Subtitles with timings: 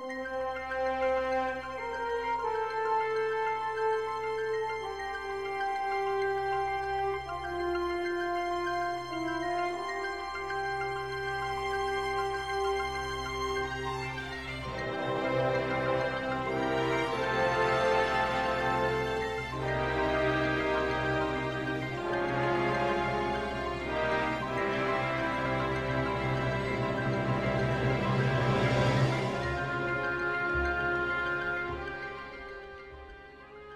[0.00, 0.79] Música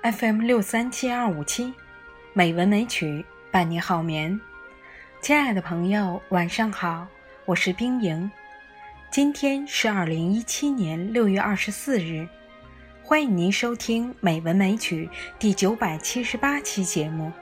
[0.05, 1.73] FM 六三七二五七，
[2.35, 4.39] 美文美曲伴你好眠。
[5.23, 7.07] 亲爱的朋友，晚上好，
[7.47, 8.31] 我是冰莹。
[9.11, 12.29] 今天是二零一七年六月二十四日，
[13.03, 15.07] 欢迎您收听《美文美曲》
[15.39, 17.33] 第九百七十八期节目。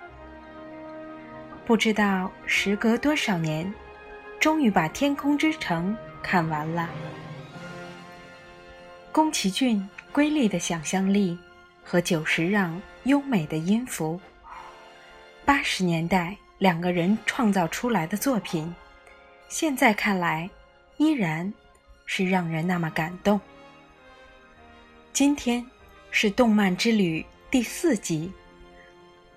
[1.67, 3.75] 不知道时隔多少年，
[4.39, 5.91] 终于把《天空之城》
[6.23, 6.89] 看完了。
[9.11, 11.37] 宫崎骏瑰丽的想象力。
[11.83, 14.21] 和久石让优美的音符，
[15.45, 18.75] 八十年代两个人创造出来的作品，
[19.49, 20.49] 现在看来
[20.97, 21.53] 依然
[22.07, 23.41] 是让人那么感动。
[25.13, 25.65] 今天
[26.11, 28.33] 是动漫之旅第四集，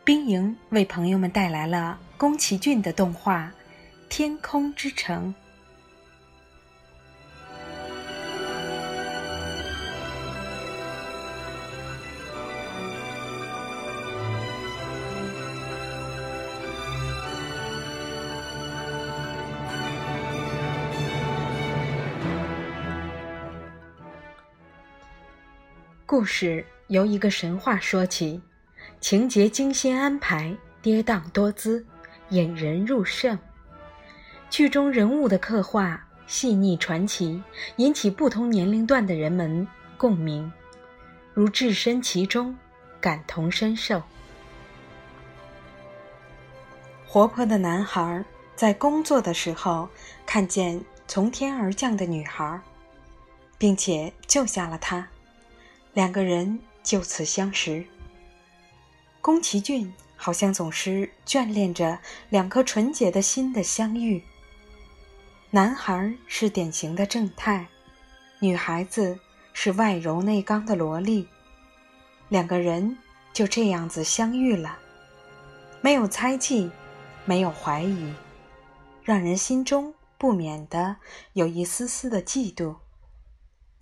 [0.04, 3.52] 冰莹为朋友们带来了宫崎骏的动画
[4.08, 5.34] 《天空之城》。
[26.08, 28.39] 故事由一个神话说起，
[29.02, 31.84] 情节精心安排，跌宕多姿，
[32.30, 33.36] 引人入胜。
[34.47, 37.41] 剧中人物的刻画细腻传奇，
[37.78, 40.52] 引起不同年龄段的人们共鸣，
[41.34, 42.56] 如置身其中，
[43.01, 44.00] 感同身受。
[47.07, 48.24] 活泼的男孩
[48.56, 49.90] 在工作的时候
[50.24, 52.62] 看见从天而降的女孩，
[53.57, 55.07] 并且救下了她。
[55.95, 57.85] 两个人就此相识。
[59.22, 61.97] 宫崎骏好像总是眷恋着
[62.29, 64.22] 两颗纯洁的心的相遇。
[65.51, 67.66] 男孩是典型的正太，
[68.39, 69.17] 女孩子
[69.53, 71.29] 是外柔内刚的萝莉，
[72.27, 72.97] 两个人
[73.31, 74.77] 就这样子相遇了，
[75.79, 76.69] 没有猜忌，
[77.23, 78.13] 没有怀疑，
[79.01, 80.97] 让人心中不免的
[81.31, 82.75] 有一丝丝的嫉妒。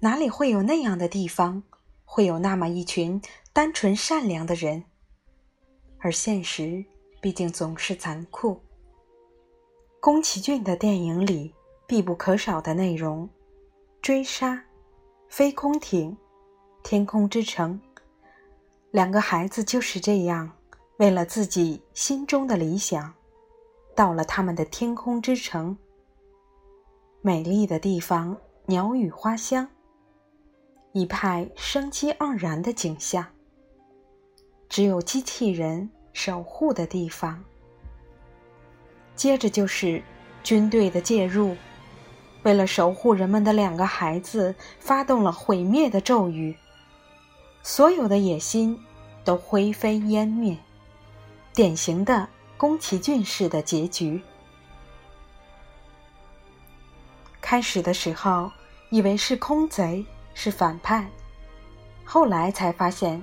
[0.01, 1.63] 哪里会有那样的地方？
[2.05, 3.21] 会有那么一群
[3.51, 4.83] 单纯善良的人，
[5.99, 6.83] 而现实
[7.21, 8.61] 毕竟总是残酷。
[9.99, 11.53] 宫崎骏的电影里
[11.87, 13.29] 必不可少的内容：
[14.01, 14.63] 追杀、
[15.29, 16.15] 飞空艇、
[16.83, 17.79] 天空之城。
[18.91, 20.51] 两个孩子就是这样，
[20.97, 23.13] 为了自己心中的理想，
[23.95, 25.75] 到了他们的天空之城。
[27.21, 29.67] 美丽的地方，鸟语花香。
[30.93, 33.25] 一派生机盎然的景象。
[34.69, 37.43] 只有机器人守护的地方。
[39.15, 40.03] 接着就是
[40.43, 41.55] 军队的介入，
[42.43, 46.55] 为了守护人们的两个孩子，发动了毁灭的咒语，
[47.63, 48.79] 所有的野心
[49.23, 50.55] 都灰飞烟灭，
[51.55, 54.21] 典型的宫崎骏式的结局。
[57.41, 58.51] 开始的时候，
[58.91, 60.05] 以为是空贼。
[60.33, 61.07] 是反派，
[62.03, 63.21] 后来才发现，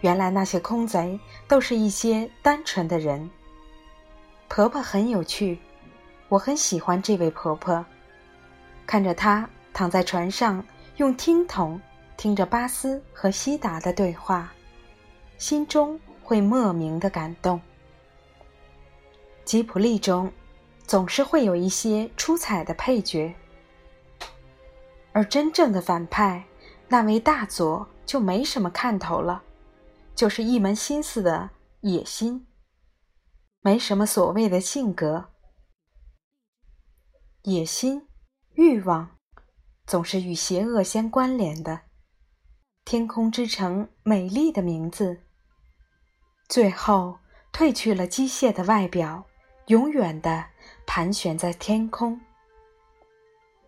[0.00, 3.30] 原来那些空贼都是一些单纯的人。
[4.48, 5.58] 婆婆很有趣，
[6.28, 7.84] 我很喜欢这位婆婆。
[8.86, 10.64] 看着她躺在船上，
[10.96, 11.80] 用听筒
[12.16, 14.52] 听着巴斯和西达的对话，
[15.38, 17.60] 心中会莫名的感动。
[19.44, 20.32] 吉普力中，
[20.86, 23.34] 总是会有一些出彩的配角。
[25.12, 26.44] 而真正的反派，
[26.88, 29.42] 那位大佐就没什么看头了，
[30.14, 31.50] 就是一门心思的
[31.80, 32.46] 野心，
[33.60, 35.30] 没什么所谓的性格。
[37.42, 38.06] 野心、
[38.54, 39.18] 欲望，
[39.86, 41.82] 总是与邪恶相关联的。
[42.84, 45.22] 天空之城，美丽的名字，
[46.48, 47.18] 最后
[47.52, 49.26] 褪去了机械的外表，
[49.66, 50.46] 永远的
[50.86, 52.20] 盘旋在天空。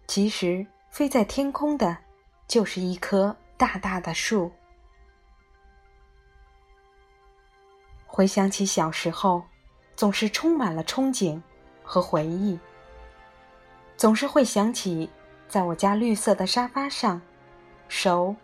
[0.06, 0.66] 其实。
[0.90, 1.98] 飞在天空的，
[2.48, 4.50] 就是一棵大大的树。
[8.06, 9.44] 回想起小时候，
[9.94, 11.40] 总是充满了憧憬
[11.84, 12.58] 和回忆。
[13.96, 15.10] 总是会想起，
[15.46, 17.20] 在我家绿色的沙发上，
[17.86, 18.34] 手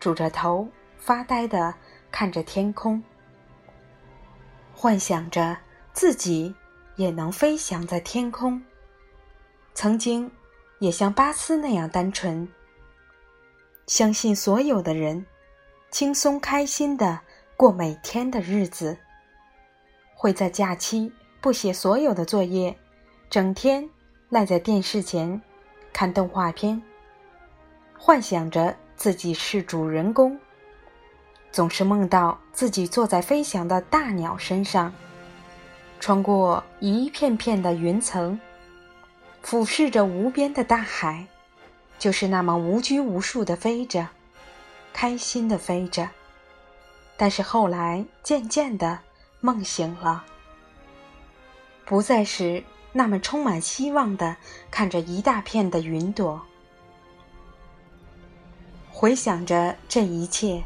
[0.00, 0.66] 拄着头，
[0.96, 1.74] 发呆的
[2.10, 3.02] 看着天空，
[4.72, 5.58] 幻想着
[5.92, 6.54] 自己
[6.96, 8.62] 也能飞翔在天空。
[9.74, 10.30] 曾经
[10.78, 12.48] 也像巴斯那样单纯，
[13.90, 15.26] 相信所有的人
[15.90, 17.18] 轻松开心的
[17.56, 18.96] 过每天的日子，
[20.14, 22.78] 会在假期不写所有的作业，
[23.28, 23.90] 整天
[24.28, 25.42] 赖在电视前
[25.92, 26.80] 看动画片，
[27.98, 30.38] 幻想着自己是主人公，
[31.50, 34.94] 总是梦到自己坐在飞翔的大鸟身上，
[35.98, 38.38] 穿过一片片的云层。
[39.42, 41.26] 俯视着无边的大海，
[42.00, 44.08] 就是那么无拘无束的飞着，
[44.92, 46.08] 开心的飞着。
[47.16, 48.98] 但是后来渐渐的
[49.40, 50.24] 梦醒了，
[51.84, 54.36] 不再是那么充满希望的
[54.70, 56.40] 看着一大片的云朵。
[58.90, 60.64] 回想着这一切，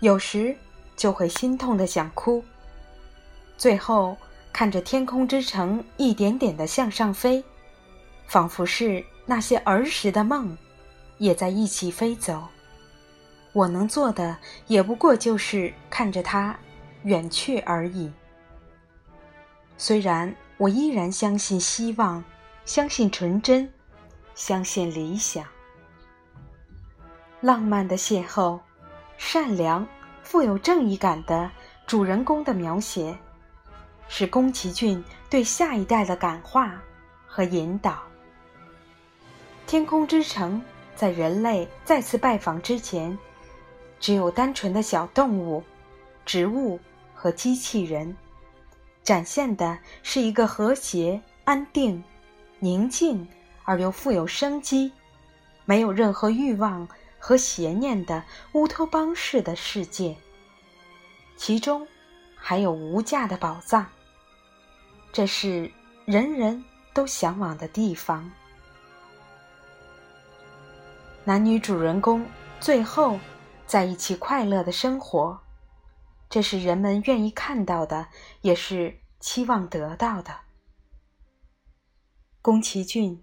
[0.00, 0.56] 有时
[0.96, 2.44] 就会心痛的想哭。
[3.56, 4.16] 最后
[4.52, 7.44] 看着天空之城一点点的向上飞。
[8.26, 10.56] 仿佛是那些儿时的梦，
[11.18, 12.48] 也在一起飞走。
[13.52, 14.36] 我能做的
[14.66, 16.56] 也不过就是看着它
[17.04, 18.12] 远去而已。
[19.78, 22.22] 虽然我依然相信希望，
[22.64, 23.70] 相信纯真，
[24.34, 25.44] 相信理想。
[27.40, 28.58] 浪漫的邂逅，
[29.16, 29.86] 善良、
[30.22, 31.50] 富有正义感的
[31.86, 33.16] 主人公的描写，
[34.08, 36.74] 是宫崎骏对下一代的感化
[37.26, 38.02] 和引导。
[39.66, 40.62] 天空之城
[40.94, 43.16] 在人类再次拜访之前，
[43.98, 45.62] 只有单纯的小动物、
[46.24, 46.78] 植物
[47.14, 48.16] 和机器人，
[49.02, 52.02] 展现的是一个和谐、安定、
[52.58, 53.26] 宁静
[53.64, 54.92] 而又富有生机、
[55.64, 56.86] 没有任何欲望
[57.18, 58.22] 和邪念的
[58.52, 60.14] 乌托邦式的世界。
[61.36, 61.86] 其中
[62.36, 63.84] 还有无价的宝藏，
[65.10, 65.68] 这是
[66.04, 66.62] 人人
[66.92, 68.30] 都向往的地方。
[71.26, 72.26] 男女主人公
[72.60, 73.18] 最后
[73.66, 75.40] 在一起快乐的生活，
[76.28, 78.08] 这是人们愿意看到的，
[78.42, 80.40] 也是期望得到的。
[82.42, 83.22] 宫崎骏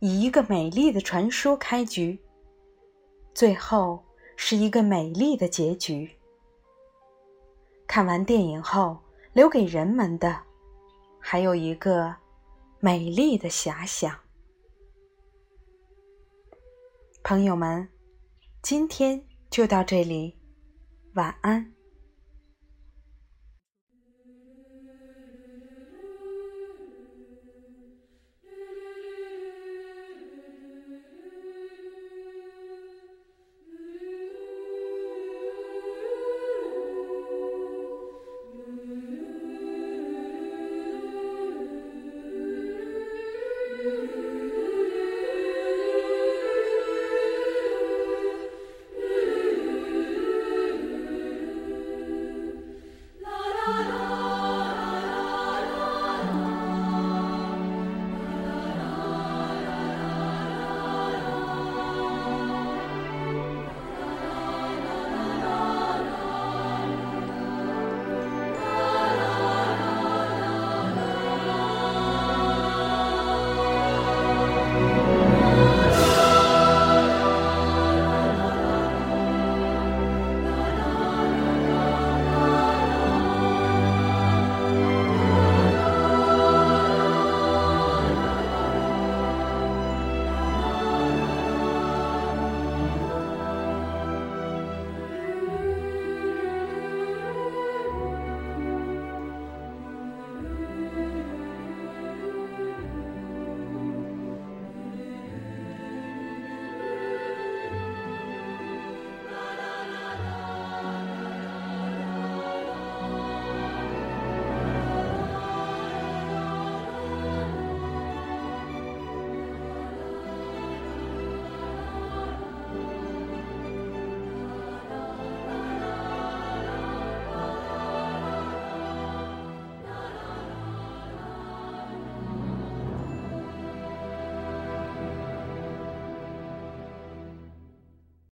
[0.00, 2.20] 以一个美丽的传说开局，
[3.32, 6.18] 最后是一个美丽的结局。
[7.86, 8.98] 看完电影后，
[9.32, 10.42] 留给人们的
[11.20, 12.16] 还有一个
[12.80, 14.18] 美丽的遐想。
[17.28, 17.86] 朋友们，
[18.62, 20.34] 今天就到这里，
[21.12, 21.74] 晚安。